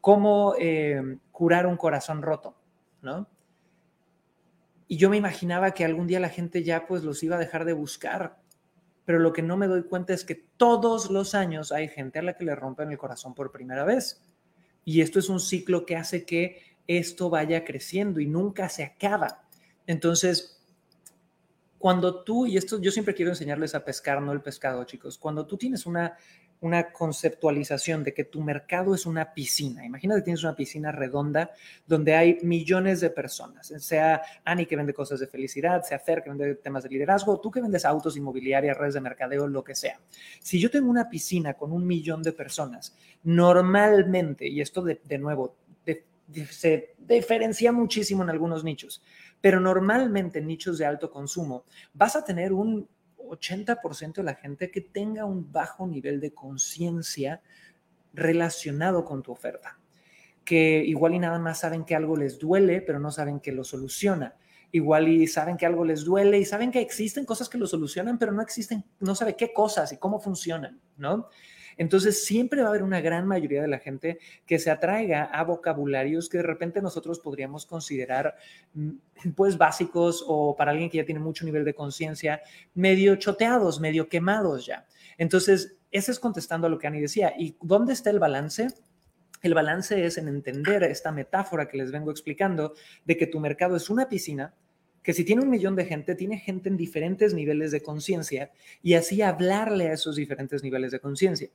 [0.00, 2.56] cómo eh, curar un corazón roto,
[3.02, 3.28] ¿no?
[4.86, 7.64] Y yo me imaginaba que algún día la gente ya pues los iba a dejar
[7.64, 8.38] de buscar,
[9.04, 12.22] pero lo que no me doy cuenta es que todos los años hay gente a
[12.22, 14.22] la que le rompen el corazón por primera vez.
[14.84, 19.43] Y esto es un ciclo que hace que esto vaya creciendo y nunca se acaba.
[19.86, 20.54] Entonces,
[21.84, 25.46] cuando tú, y esto yo siempre quiero enseñarles a pescar, no el pescado, chicos, cuando
[25.46, 26.16] tú tienes una,
[26.60, 31.50] una conceptualización de que tu mercado es una piscina, imagínate que tienes una piscina redonda
[31.86, 36.30] donde hay millones de personas, sea Ani que vende cosas de felicidad, sea Fer que
[36.30, 40.00] vende temas de liderazgo, tú que vendes autos, inmobiliarias, redes de mercadeo, lo que sea.
[40.40, 45.18] Si yo tengo una piscina con un millón de personas, normalmente, y esto de, de
[45.18, 45.56] nuevo,
[46.50, 49.02] se diferencia muchísimo en algunos nichos,
[49.44, 54.70] pero normalmente en nichos de alto consumo vas a tener un 80% de la gente
[54.70, 57.42] que tenga un bajo nivel de conciencia
[58.14, 59.78] relacionado con tu oferta,
[60.46, 63.64] que igual y nada más saben que algo les duele, pero no saben que lo
[63.64, 64.34] soluciona.
[64.72, 68.18] Igual y saben que algo les duele y saben que existen cosas que lo solucionan,
[68.18, 71.28] pero no existen, no sabe qué cosas y cómo funcionan, ¿no?
[71.76, 75.44] Entonces, siempre va a haber una gran mayoría de la gente que se atraiga a
[75.44, 78.36] vocabularios que de repente nosotros podríamos considerar
[78.74, 78.90] mm,
[79.34, 82.40] pues básicos o para alguien que ya tiene mucho nivel de conciencia,
[82.74, 84.86] medio choteados, medio quemados ya.
[85.18, 87.34] Entonces, ese es contestando a lo que Ani decía.
[87.38, 88.68] ¿Y dónde está el balance?
[89.42, 93.76] El balance es en entender esta metáfora que les vengo explicando de que tu mercado
[93.76, 94.54] es una piscina
[95.04, 98.50] que si tiene un millón de gente, tiene gente en diferentes niveles de conciencia
[98.82, 101.50] y así hablarle a esos diferentes niveles de conciencia.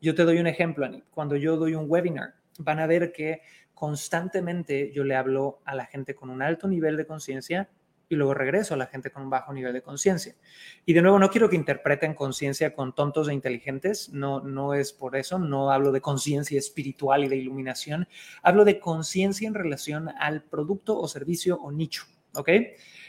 [0.00, 1.02] Yo te doy un ejemplo, Ani.
[1.10, 3.42] Cuando yo doy un webinar, van a ver que
[3.74, 7.68] constantemente yo le hablo a la gente con un alto nivel de conciencia
[8.08, 10.36] y luego regreso a la gente con un bajo nivel de conciencia.
[10.86, 14.92] Y de nuevo, no quiero que interpreten conciencia con tontos e inteligentes, no, no es
[14.92, 18.06] por eso, no hablo de conciencia espiritual y de iluminación,
[18.42, 22.04] hablo de conciencia en relación al producto o servicio o nicho.
[22.34, 22.48] ¿Ok?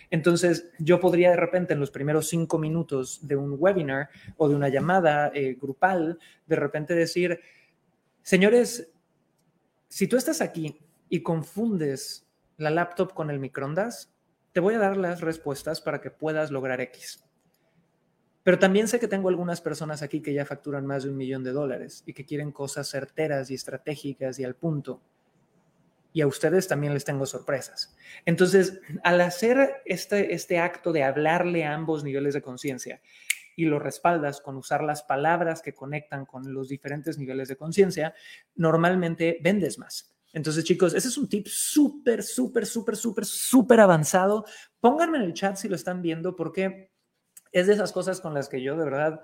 [0.09, 4.55] Entonces, yo podría de repente en los primeros cinco minutos de un webinar o de
[4.55, 7.39] una llamada eh, grupal, de repente decir,
[8.21, 8.91] señores,
[9.87, 14.13] si tú estás aquí y confundes la laptop con el microondas,
[14.51, 17.23] te voy a dar las respuestas para que puedas lograr X.
[18.43, 21.43] Pero también sé que tengo algunas personas aquí que ya facturan más de un millón
[21.43, 25.01] de dólares y que quieren cosas certeras y estratégicas y al punto
[26.13, 27.95] y a ustedes también les tengo sorpresas.
[28.25, 33.01] Entonces, al hacer este, este acto de hablarle a ambos niveles de conciencia
[33.55, 38.13] y lo respaldas con usar las palabras que conectan con los diferentes niveles de conciencia,
[38.55, 40.15] normalmente vendes más.
[40.33, 44.45] Entonces, chicos, ese es un tip súper, súper, súper, súper, súper avanzado.
[44.79, 46.91] Pónganme en el chat si lo están viendo, porque
[47.51, 49.21] es de esas cosas con las que yo de verdad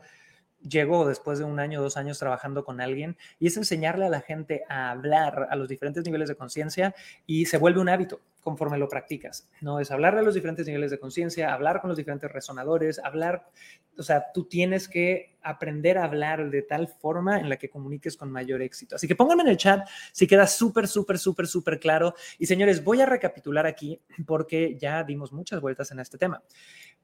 [0.68, 4.22] llego después de un año, dos años trabajando con alguien y es enseñarle a la
[4.22, 6.96] gente a hablar a los diferentes niveles de conciencia
[7.26, 9.50] y se vuelve un hábito conforme lo practicas.
[9.62, 13.50] No es hablarle a los diferentes niveles de conciencia, hablar con los diferentes resonadores, hablar,
[13.98, 18.18] o sea, tú tienes que aprender a hablar de tal forma en la que comuniques
[18.18, 18.96] con mayor éxito.
[18.96, 22.14] Así que pónganme en el chat si queda súper, súper, súper, súper claro.
[22.38, 26.42] Y señores, voy a recapitular aquí porque ya dimos muchas vueltas en este tema.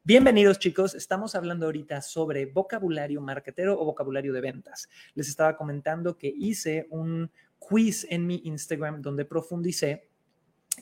[0.03, 4.87] Bienvenidos chicos, estamos hablando ahorita sobre vocabulario marketero o vocabulario de ventas.
[5.15, 10.09] Les estaba comentando que hice un quiz en mi Instagram donde profundicé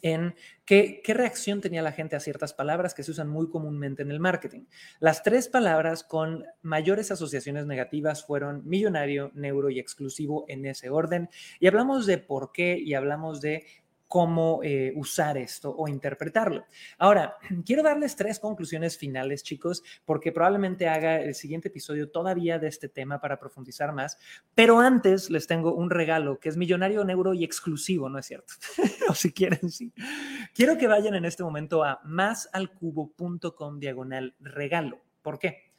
[0.02, 4.02] en qué, qué, reacción tenía la gente a ciertas palabras que se usan muy comúnmente
[4.02, 4.66] en el marketing.
[5.00, 11.30] Las tres palabras con mayores asociaciones negativas fueron millonario, neuro y exclusivo en ese orden.
[11.60, 13.66] Y hablamos de por qué y hablamos de
[14.14, 16.68] cómo eh, usar esto o interpretarlo.
[17.00, 22.68] Ahora, quiero darles tres conclusiones finales, chicos, porque probablemente haga el siguiente episodio todavía de
[22.68, 24.20] este tema para profundizar más,
[24.54, 28.54] pero antes les tengo un regalo que es millonario, neuro y exclusivo, ¿no es cierto?
[29.10, 29.92] o si quieren, sí.
[30.54, 35.02] Quiero que vayan en este momento a másalcubo.com diagonal regalo.
[35.24, 35.73] ¿Por qué?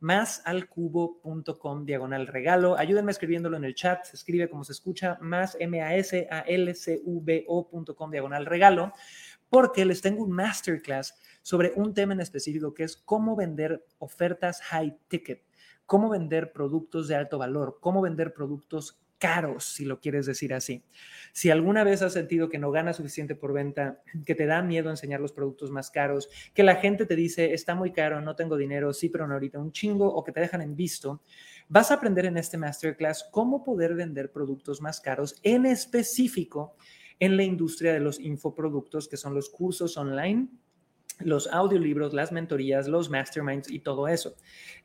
[0.00, 2.76] Más al cubo.com diagonal regalo.
[2.76, 6.40] Ayúdenme escribiéndolo en el chat, se escribe como se escucha, más m a s a
[6.40, 8.92] l c v o.com diagonal regalo,
[9.48, 14.62] porque les tengo un masterclass sobre un tema en específico que es cómo vender ofertas
[14.62, 15.44] high ticket,
[15.86, 20.82] cómo vender productos de alto valor, cómo vender productos caros, si lo quieres decir así.
[21.32, 24.90] Si alguna vez has sentido que no ganas suficiente por venta, que te da miedo
[24.90, 28.56] enseñar los productos más caros, que la gente te dice, está muy caro, no tengo
[28.56, 31.22] dinero, sí, pero no ahorita un chingo, o que te dejan en visto,
[31.68, 36.74] vas a aprender en este masterclass cómo poder vender productos más caros, en específico
[37.20, 40.48] en la industria de los infoproductos, que son los cursos online
[41.20, 44.34] los audiolibros, las mentorías, los masterminds y todo eso.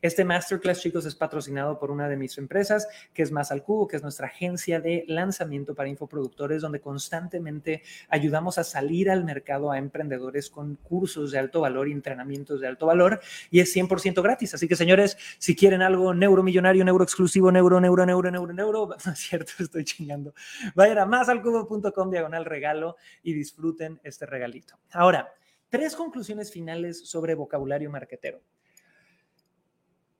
[0.02, 3.96] Este masterclass, chicos, es patrocinado por una de mis empresas, que es Más Cubo, que
[3.96, 9.78] es nuestra agencia de lanzamiento para infoproductores, donde constantemente ayudamos a salir al mercado a
[9.78, 13.20] emprendedores con cursos de alto valor y entrenamientos de alto valor,
[13.50, 14.54] y es 100% gratis.
[14.54, 19.12] Así que, señores, si quieren algo neuromillonario, neuro exclusivo, neuro, neuro, neuro, neuro, neuro, no
[19.12, 20.34] es cierto, estoy chingando.
[20.74, 24.78] Vayan a másalcubo.com diagonal regalo y disfruten este regalito.
[24.92, 25.32] Ahora,
[25.68, 28.40] Tres conclusiones finales sobre vocabulario marquetero.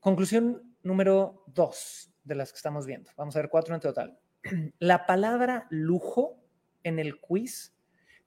[0.01, 3.11] Conclusión número dos de las que estamos viendo.
[3.15, 4.19] Vamos a ver cuatro en total.
[4.79, 6.37] La palabra lujo
[6.83, 7.73] en el quiz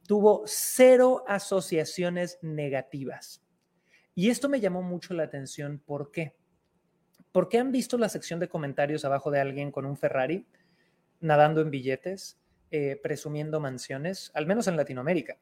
[0.07, 3.43] tuvo cero asociaciones negativas.
[4.15, 5.79] Y esto me llamó mucho la atención.
[5.79, 6.35] ¿Por qué?
[7.33, 10.47] Porque han visto la sección de comentarios abajo de alguien con un Ferrari
[11.21, 15.39] nadando en billetes, eh, presumiendo mansiones, al menos en Latinoamérica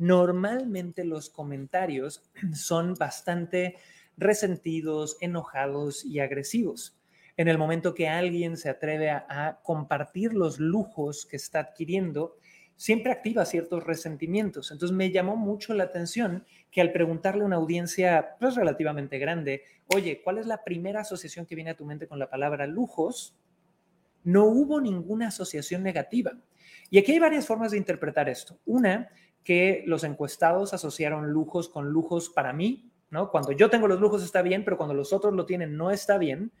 [0.00, 2.22] normalmente los comentarios
[2.54, 3.76] son bastante
[4.16, 6.98] resentidos, enojados y agresivos.
[7.36, 12.36] En el momento que alguien se atreve a, compartir los lujos que está adquiriendo,
[12.76, 14.70] siempre activa ciertos resentimientos.
[14.70, 19.62] Entonces me llamó mucho la atención que al preguntarle a una audiencia pues, relativamente grande,
[19.94, 23.38] oye, ¿cuál es la primera asociación que viene a tu mente con la palabra lujos?
[24.24, 26.32] No hubo ninguna asociación negativa.
[26.90, 28.58] Y aquí hay varias formas de interpretar esto.
[28.66, 29.10] Una
[29.44, 33.30] que los encuestados asociaron lujos con lujos para mí, ¿no?
[33.30, 36.18] Cuando yo tengo los lujos está bien, pero cuando los otros lo tienen no está
[36.18, 36.52] bien,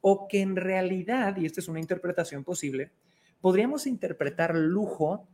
[0.00, 2.92] o que en realidad, y esta es una interpretación posible,
[3.40, 5.28] podríamos interpretar lujo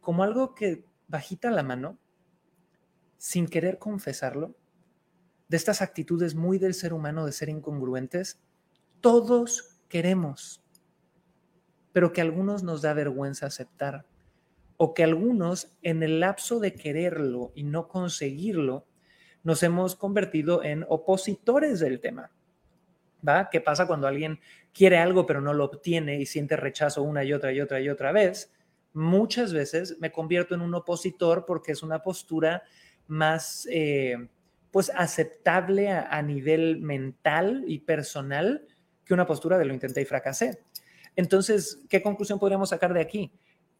[0.00, 1.98] como algo que bajita la mano,
[3.16, 4.56] sin querer confesarlo,
[5.48, 8.40] de estas actitudes muy del ser humano de ser incongruentes,
[9.00, 10.62] todos queremos,
[11.92, 14.06] pero que a algunos nos da vergüenza aceptar
[14.82, 18.86] o que algunos en el lapso de quererlo y no conseguirlo,
[19.42, 22.30] nos hemos convertido en opositores del tema.
[23.26, 23.50] ¿Va?
[23.50, 24.40] ¿Qué pasa cuando alguien
[24.72, 27.90] quiere algo pero no lo obtiene y siente rechazo una y otra y otra y
[27.90, 28.54] otra vez?
[28.94, 32.62] Muchas veces me convierto en un opositor porque es una postura
[33.06, 34.16] más eh,
[34.70, 38.66] pues aceptable a, a nivel mental y personal
[39.04, 40.64] que una postura de lo intenté y fracasé.
[41.16, 43.30] Entonces, ¿qué conclusión podríamos sacar de aquí?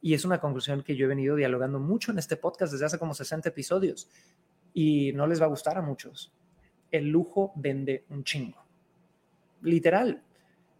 [0.00, 2.98] Y es una conclusión que yo he venido dialogando mucho en este podcast desde hace
[2.98, 4.08] como 60 episodios.
[4.72, 6.32] Y no les va a gustar a muchos.
[6.90, 8.64] El lujo vende un chingo.
[9.62, 10.22] Literal.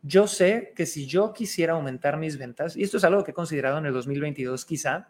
[0.03, 3.35] Yo sé que si yo quisiera aumentar mis ventas, y esto es algo que he
[3.35, 5.09] considerado en el 2022 quizá,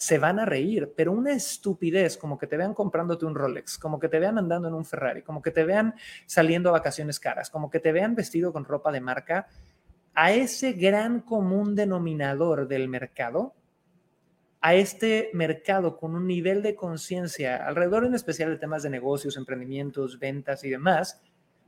[0.00, 4.00] se van a reír, pero una estupidez como que te vean comprándote un Rolex, como
[4.00, 7.50] que te vean andando en un Ferrari, como que te vean saliendo a vacaciones caras,
[7.50, 9.46] como que te vean vestido con ropa de marca,
[10.14, 13.54] a ese gran común denominador del mercado
[14.60, 19.36] a este mercado con un nivel de conciencia alrededor en especial de temas de negocios,
[19.36, 21.20] emprendimientos, ventas y demás,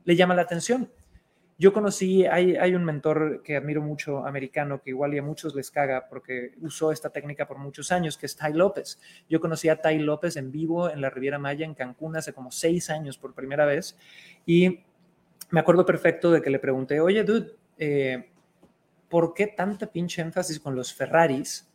[0.05, 0.91] le llama la atención.
[1.57, 5.55] Yo conocí, hay, hay, un mentor que admiro mucho, americano, que igual y a muchos
[5.55, 8.99] les caga porque usó esta técnica por muchos años, que es Tai López.
[9.29, 12.51] Yo conocí a Tai López en vivo en la Riviera Maya, en Cancún, hace como
[12.51, 13.97] seis años por primera vez.
[14.45, 14.81] Y
[15.51, 18.32] me acuerdo perfecto de que le pregunté, oye, dude, eh,
[19.13, 21.71] ¿por qué tanta pinche énfasis con los Ferraris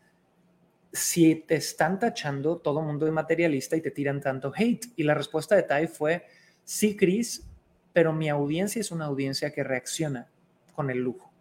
[0.92, 4.86] si te están tachando todo mundo de materialista y te tiran tanto hate?
[4.96, 6.26] Y la respuesta de Tai fue,
[6.64, 7.48] sí, Chris,
[7.92, 10.28] pero mi audiencia es una audiencia que reacciona
[10.74, 11.32] con el lujo.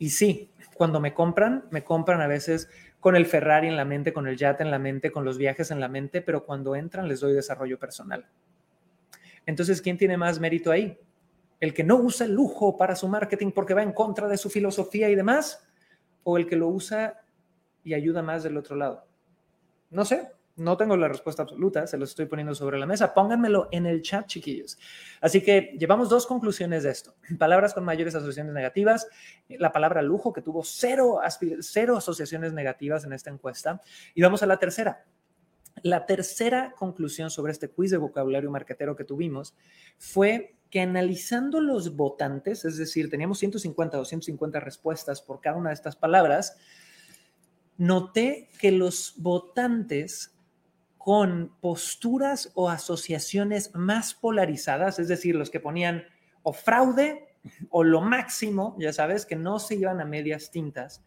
[0.00, 4.12] Y sí, cuando me compran, me compran a veces con el Ferrari en la mente,
[4.12, 7.06] con el yate en la mente, con los viajes en la mente, pero cuando entran
[7.06, 8.26] les doy desarrollo personal.
[9.46, 10.98] Entonces, ¿quién tiene más mérito ahí?
[11.60, 14.50] ¿El que no usa el lujo para su marketing porque va en contra de su
[14.50, 15.66] filosofía y demás?
[16.22, 17.20] ¿O el que lo usa
[17.82, 19.06] y ayuda más del otro lado?
[19.90, 23.14] No sé, no tengo la respuesta absoluta, se lo estoy poniendo sobre la mesa.
[23.14, 24.76] Pónganmelo en el chat, chiquillos.
[25.20, 27.14] Así que llevamos dos conclusiones de esto.
[27.38, 29.06] Palabras con mayores asociaciones negativas,
[29.48, 31.20] la palabra lujo, que tuvo cero,
[31.60, 33.80] cero asociaciones negativas en esta encuesta.
[34.14, 35.04] Y vamos a la tercera.
[35.82, 39.54] La tercera conclusión sobre este quiz de vocabulario marquetero que tuvimos
[39.96, 45.70] fue que analizando los votantes, es decir, teníamos 150 o 250 respuestas por cada una
[45.70, 46.56] de estas palabras,
[47.78, 50.34] noté que los votantes
[50.98, 56.04] con posturas o asociaciones más polarizadas, es decir, los que ponían
[56.42, 57.28] o fraude
[57.70, 61.02] o lo máximo, ya sabes, que no se iban a medias tintas,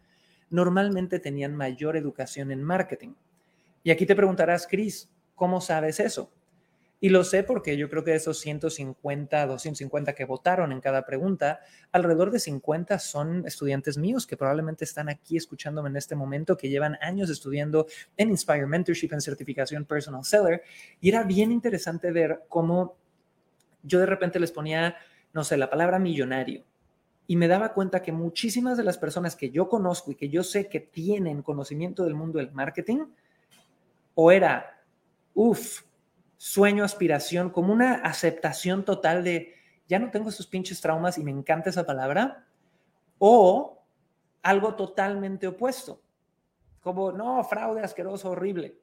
[0.50, 3.14] normalmente tenían mayor educación en marketing.
[3.84, 6.32] Y aquí te preguntarás, Cris, ¿cómo sabes eso?
[7.04, 11.04] Y lo sé porque yo creo que de esos 150, 250 que votaron en cada
[11.04, 11.58] pregunta,
[11.90, 16.68] alrededor de 50 son estudiantes míos que probablemente están aquí escuchándome en este momento, que
[16.68, 20.62] llevan años estudiando en Inspire Mentorship, en certificación Personal Seller.
[21.00, 22.96] Y era bien interesante ver cómo
[23.82, 24.94] yo de repente les ponía,
[25.32, 26.62] no sé, la palabra millonario.
[27.26, 30.44] Y me daba cuenta que muchísimas de las personas que yo conozco y que yo
[30.44, 33.06] sé que tienen conocimiento del mundo del marketing,
[34.14, 34.80] o era,
[35.34, 35.82] uff,
[36.42, 39.54] sueño, aspiración, como una aceptación total de,
[39.86, 42.48] ya no tengo esos pinches traumas y me encanta esa palabra,
[43.18, 43.80] o
[44.42, 46.02] algo totalmente opuesto,
[46.80, 48.76] como, no, fraude asqueroso, horrible.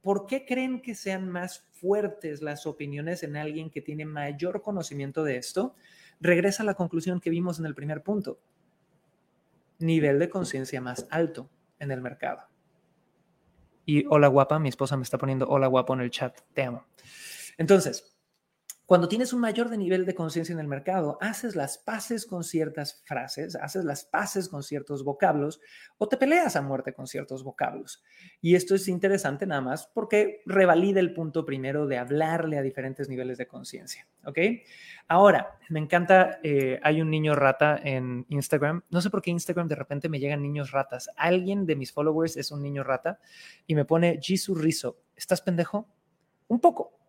[0.00, 5.24] ¿Por qué creen que sean más fuertes las opiniones en alguien que tiene mayor conocimiento
[5.24, 5.74] de esto?
[6.22, 8.40] Regresa a la conclusión que vimos en el primer punto.
[9.78, 12.51] Nivel de conciencia más alto en el mercado.
[13.84, 16.84] Y hola guapa, mi esposa me está poniendo hola guapo en el chat, te amo.
[17.58, 18.11] Entonces,
[18.92, 23.02] cuando tienes un mayor nivel de conciencia en el mercado, haces las paces con ciertas
[23.06, 25.62] frases, haces las paces con ciertos vocablos
[25.96, 28.04] o te peleas a muerte con ciertos vocablos.
[28.42, 33.08] Y esto es interesante nada más porque revalida el punto primero de hablarle a diferentes
[33.08, 34.06] niveles de conciencia.
[34.26, 34.38] ¿Ok?
[35.08, 38.82] Ahora, me encanta, eh, hay un niño rata en Instagram.
[38.90, 41.08] No sé por qué Instagram de repente me llegan niños ratas.
[41.16, 43.20] Alguien de mis followers es un niño rata
[43.66, 44.98] y me pone Jisoo Rizo.
[45.16, 45.88] ¿Estás pendejo?
[46.48, 47.01] Un poco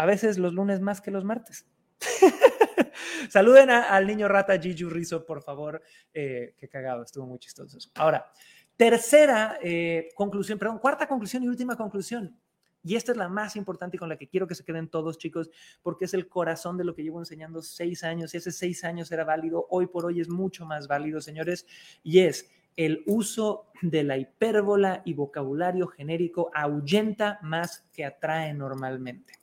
[0.00, 1.66] a veces los lunes más que los martes.
[3.28, 5.82] Saluden al niño rata Gigi Rizzo, por favor.
[6.14, 8.24] Eh, qué cagado, estuvo muy chistoso Ahora,
[8.78, 12.34] tercera eh, conclusión, perdón, cuarta conclusión y última conclusión.
[12.82, 15.18] Y esta es la más importante y con la que quiero que se queden todos,
[15.18, 15.50] chicos,
[15.82, 18.32] porque es el corazón de lo que llevo enseñando seis años.
[18.32, 21.66] Y hace seis años era válido, hoy por hoy es mucho más válido, señores.
[22.02, 29.39] Y es el uso de la hipérbola y vocabulario genérico ahuyenta más que atrae normalmente.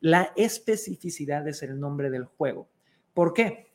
[0.00, 2.68] La especificidad es el nombre del juego.
[3.14, 3.72] ¿Por qué?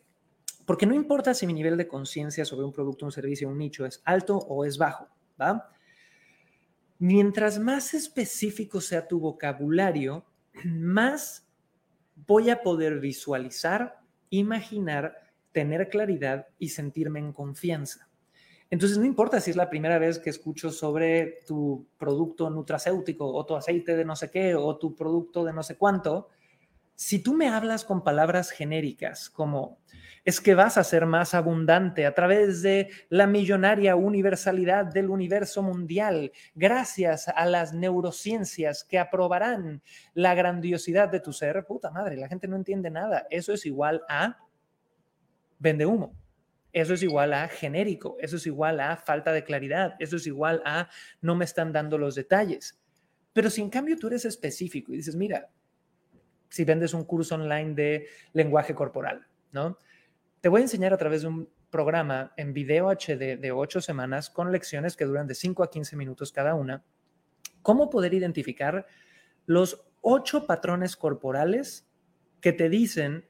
[0.66, 3.86] Porque no importa si mi nivel de conciencia sobre un producto, un servicio, un nicho
[3.86, 5.10] es alto o es bajo.
[7.00, 10.26] Mientras más específico sea tu vocabulario,
[10.64, 11.46] más
[12.16, 15.18] voy a poder visualizar, imaginar,
[15.52, 18.08] tener claridad y sentirme en confianza.
[18.74, 23.46] Entonces, no importa si es la primera vez que escucho sobre tu producto nutracéutico o
[23.46, 26.30] tu aceite de no sé qué o tu producto de no sé cuánto,
[26.96, 29.78] si tú me hablas con palabras genéricas como
[30.26, 35.62] es que vas a ser más abundante a través de la millonaria universalidad del universo
[35.62, 39.84] mundial, gracias a las neurociencias que aprobarán
[40.16, 43.28] la grandiosidad de tu ser, puta madre, la gente no entiende nada.
[43.30, 44.36] Eso es igual a
[45.60, 46.23] vende humo.
[46.74, 50.62] Eso es igual a genérico, eso es igual a falta de claridad, eso es igual
[50.66, 50.90] a
[51.22, 52.82] no me están dando los detalles.
[53.32, 55.50] Pero si en cambio tú eres específico y dices, mira,
[56.50, 59.78] si vendes un curso online de lenguaje corporal, ¿no?
[60.42, 64.30] Te voy a enseñar a través de un programa en video HD de 8 semanas
[64.30, 66.84] con lecciones que duran de 5 a 15 minutos cada una,
[67.62, 68.86] cómo poder identificar
[69.46, 71.88] los ocho patrones corporales
[72.42, 73.26] que te dicen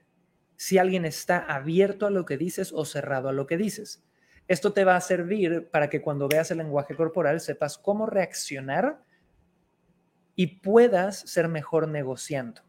[0.64, 4.02] si alguien está abierto a lo que dices o cerrado a lo que dices.
[4.48, 9.04] Esto te va a servir para que cuando veas el lenguaje corporal sepas cómo reaccionar
[10.36, 12.62] y puedas ser mejor negociando.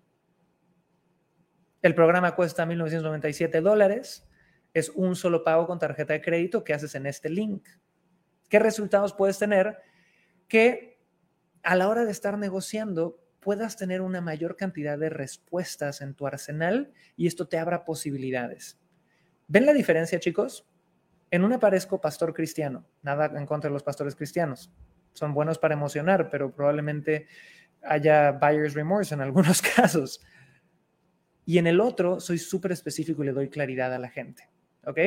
[1.82, 4.28] El programa cuesta 1.997 dólares.
[4.72, 7.64] Es un solo pago con tarjeta de crédito que haces en este link.
[8.48, 9.78] ¿Qué resultados puedes tener?
[10.48, 11.00] Que
[11.62, 16.26] a la hora de estar negociando puedas tener una mayor cantidad de respuestas en tu
[16.26, 18.80] arsenal y esto te abra posibilidades.
[19.46, 20.66] ¿Ven la diferencia, chicos?
[21.30, 24.72] En una parezco pastor cristiano, nada en contra de los pastores cristianos.
[25.12, 27.26] Son buenos para emocionar, pero probablemente
[27.82, 30.20] haya buyer's remorse en algunos casos.
[31.46, 34.48] Y en el otro soy súper específico y le doy claridad a la gente.
[34.86, 34.98] ¿Ok?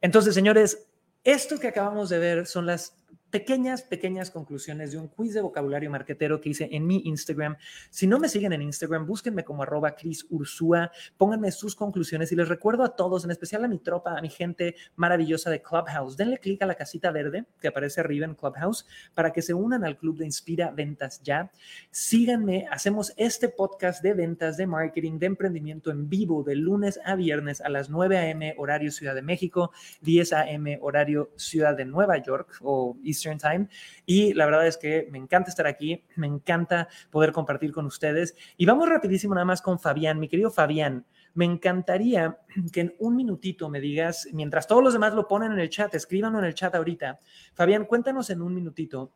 [0.00, 0.88] Entonces, señores,
[1.24, 2.96] esto que acabamos de ver son las
[3.30, 7.56] pequeñas, pequeñas conclusiones de un quiz de vocabulario marquetero que hice en mi Instagram.
[7.90, 12.36] Si no me siguen en Instagram, búsquenme como arroba Cris Ursúa, pónganme sus conclusiones y
[12.36, 16.16] les recuerdo a todos, en especial a mi tropa, a mi gente maravillosa de Clubhouse,
[16.16, 19.84] denle clic a la casita verde que aparece arriba en Clubhouse para que se unan
[19.84, 21.50] al club de Inspira Ventas Ya.
[21.90, 27.14] Síganme, hacemos este podcast de ventas, de marketing, de emprendimiento en vivo de lunes a
[27.14, 28.54] viernes a las 9 a.m.
[28.58, 29.72] horario Ciudad de México,
[30.02, 30.78] 10 a.m.
[30.80, 33.68] horario Ciudad de Nueva York o Eastern Time.
[34.06, 38.34] Y la verdad es que me encanta estar aquí, me encanta poder compartir con ustedes.
[38.56, 40.18] Y vamos rapidísimo nada más con Fabián.
[40.18, 42.38] Mi querido Fabián, me encantaría
[42.72, 45.94] que en un minutito me digas, mientras todos los demás lo ponen en el chat,
[45.94, 47.20] escríbanlo en el chat ahorita.
[47.54, 49.12] Fabián, cuéntanos en un minutito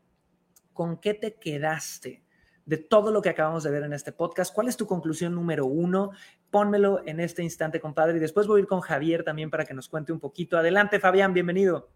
[0.72, 2.22] con qué te quedaste
[2.64, 4.54] de todo lo que acabamos de ver en este podcast.
[4.54, 6.12] ¿Cuál es tu conclusión número uno?
[6.50, 8.16] Pónmelo en este instante, compadre.
[8.16, 10.56] Y después voy a ir con Javier también para que nos cuente un poquito.
[10.56, 11.90] Adelante, Fabián, bienvenido.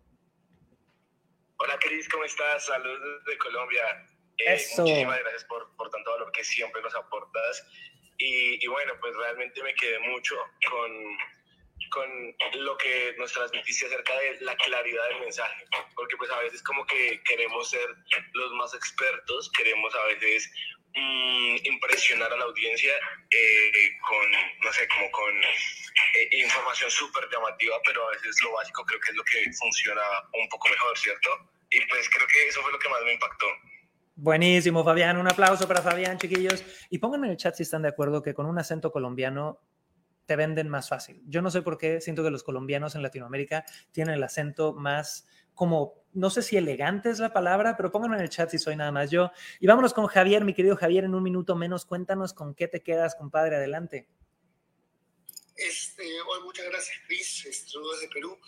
[1.97, 2.66] Cris, ¿cómo estás?
[2.66, 4.07] Saludos desde Colombia.
[4.36, 7.66] Eh, muchísimas gracias por, por tanto valor que siempre nos aportas.
[8.18, 10.36] Y, y, bueno, pues realmente me quedé mucho
[10.68, 11.16] con,
[11.88, 12.36] con
[12.66, 15.64] lo que nos transmitiste acerca de la claridad del mensaje.
[15.94, 17.88] Porque pues a veces como que queremos ser
[18.34, 20.53] los más expertos, queremos a veces
[20.94, 22.92] mm, impresionar a la audiencia
[23.30, 24.30] eh, con,
[24.61, 29.09] no sé, como con eh, información súper llamativa, pero a veces lo básico creo que
[29.09, 30.03] es lo que funciona
[30.34, 31.55] un poco mejor, ¿cierto?
[31.71, 33.47] Y pues creo que eso fue lo que más me impactó.
[34.14, 35.19] Buenísimo, Fabián.
[35.19, 36.64] Un aplauso para Fabián, chiquillos.
[36.91, 39.61] Y pónganme en el chat si están de acuerdo que con un acento colombiano
[40.27, 41.23] te venden más fácil.
[41.27, 45.27] Yo no sé por qué siento que los colombianos en Latinoamérica tienen el acento más
[45.55, 48.77] como, no sé si elegante es la palabra, pero pónganme en el chat si soy
[48.77, 49.31] nada más yo.
[49.61, 51.87] Y vámonos con Javier, mi querido Javier, en un minuto menos.
[51.87, 53.57] Cuéntanos con qué te quedas, compadre.
[53.57, 54.09] Adelante.
[55.57, 56.05] Este,
[56.45, 57.67] muchas gracias, Cris.
[57.71, 58.39] Saludos desde Perú.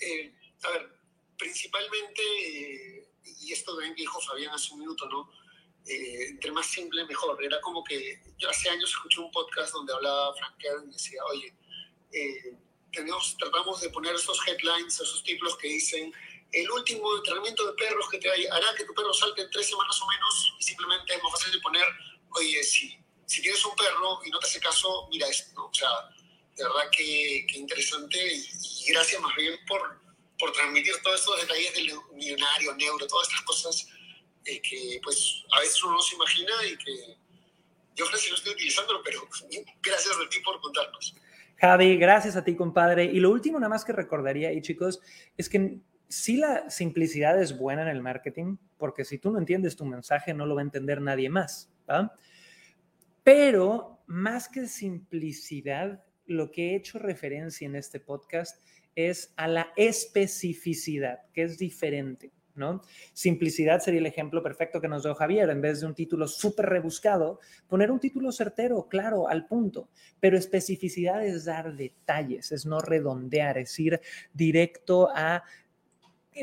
[0.00, 0.99] Eh, a ver,
[1.40, 5.28] principalmente, eh, y esto también dijo Fabián hace un minuto, ¿no?
[5.86, 7.42] Eh, entre más simple, mejor.
[7.42, 11.24] Era como que yo hace años escuché un podcast donde hablaba Frank Kern y decía,
[11.24, 11.54] oye,
[12.92, 16.12] tenemos, tratamos de poner esos headlines, esos títulos que dicen
[16.52, 20.00] el último entrenamiento de perros que te hará que tu perro salte en tres semanas
[20.02, 21.84] o menos y simplemente es más fácil de poner,
[22.30, 25.66] oye, si, si tienes un perro y no te hace caso, mira esto, ¿no?
[25.66, 25.88] O sea,
[26.56, 30.00] de verdad que, que interesante y, gracias más bien por,
[30.40, 33.88] por transmitir todos estos detalles del millonario, neuro, todas estas cosas
[34.46, 37.16] eh, que pues a veces uno no se imagina y que
[37.94, 39.20] yo creo que no estoy utilizándolo, pero
[39.82, 41.14] gracias a ti por contarnos.
[41.56, 43.04] Javi, gracias a ti, compadre.
[43.04, 45.00] Y lo último nada más que recordaría, y chicos,
[45.36, 45.78] es que
[46.08, 50.32] sí la simplicidad es buena en el marketing, porque si tú no entiendes tu mensaje,
[50.32, 51.70] no lo va a entender nadie más.
[53.22, 58.58] Pero más que simplicidad, lo que he hecho referencia en este podcast
[59.08, 62.30] es a la especificidad, que es diferente.
[62.56, 62.82] ¿No?
[63.14, 65.48] Simplicidad sería el ejemplo perfecto que nos dio Javier.
[65.48, 69.88] En vez de un título súper rebuscado, poner un título certero, claro, al punto.
[70.18, 74.00] Pero especificidad es dar detalles, es no redondear, es ir
[74.34, 75.42] directo a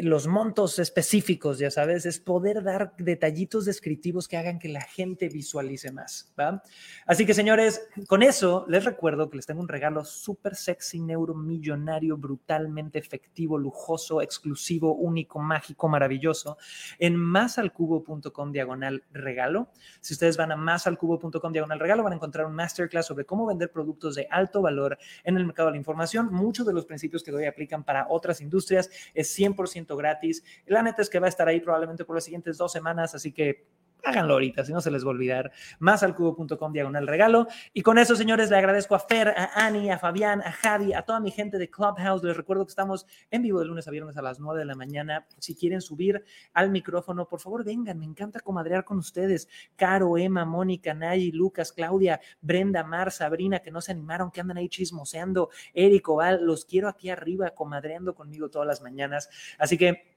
[0.01, 5.29] los montos específicos, ya sabes, es poder dar detallitos descriptivos que hagan que la gente
[5.29, 6.63] visualice más, ¿va?
[7.05, 12.17] Así que, señores, con eso les recuerdo que les tengo un regalo súper sexy, neuromillonario,
[12.17, 16.57] brutalmente efectivo, lujoso, exclusivo, único, mágico, maravilloso,
[16.99, 19.69] en másalcubo.com diagonal regalo.
[20.01, 23.71] Si ustedes van a másalcubo.com diagonal regalo, van a encontrar un masterclass sobre cómo vender
[23.71, 26.29] productos de alto valor en el mercado de la información.
[26.31, 28.89] Muchos de los principios que doy aplican para otras industrias.
[29.13, 30.43] Es 100% gratis.
[30.65, 33.31] La neta es que va a estar ahí probablemente por las siguientes dos semanas, así
[33.31, 33.67] que
[34.03, 35.51] háganlo ahorita, si no se les va a olvidar.
[35.79, 37.47] Más al cubo.com diagonal regalo.
[37.73, 41.03] Y con eso, señores, le agradezco a Fer, a Ani, a Fabián, a Javi, a
[41.03, 42.23] toda mi gente de Clubhouse.
[42.23, 44.75] Les recuerdo que estamos en vivo de lunes a viernes a las 9 de la
[44.75, 45.27] mañana.
[45.39, 46.23] Si quieren subir
[46.53, 47.99] al micrófono, por favor, vengan.
[47.99, 49.47] Me encanta comadrear con ustedes.
[49.75, 54.57] Caro, Emma, Mónica, Nayi, Lucas, Claudia, Brenda, Mar, Sabrina, que no se animaron, que andan
[54.57, 55.49] ahí chismoseando.
[55.73, 59.29] Eric, Oval, los quiero aquí arriba comadreando conmigo todas las mañanas.
[59.57, 60.15] Así que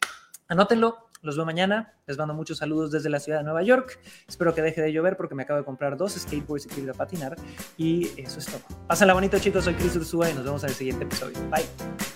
[0.50, 1.94] anótenlo, los veo mañana.
[2.06, 3.98] Les mando muchos saludos desde la ciudad de Nueva York.
[4.28, 7.36] Espero que deje de llover porque me acabo de comprar dos skateboards y quiero patinar.
[7.76, 8.60] Y eso es todo.
[8.86, 9.64] Pásenla bonito, chicos.
[9.64, 11.38] Soy Chris Ursúa y nos vemos en el siguiente episodio.
[11.50, 12.09] Bye.